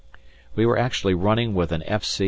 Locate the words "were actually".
0.65-1.13